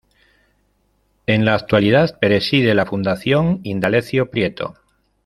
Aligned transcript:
En 1.27 1.45
la 1.45 1.53
actualidad 1.53 2.17
preside 2.17 2.73
la 2.73 2.87
Fundación 2.87 3.59
Indalecio 3.61 4.31
Prieto. 4.31 4.73